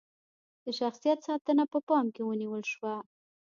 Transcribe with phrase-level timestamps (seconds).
[0.63, 2.95] د شخصیت ساتنه په پام کې ونیول شوه.